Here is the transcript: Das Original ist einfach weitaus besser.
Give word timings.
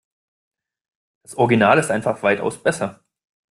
Das 1.21 1.35
Original 1.37 1.77
ist 1.77 1.91
einfach 1.91 2.23
weitaus 2.23 2.63
besser. 2.63 3.05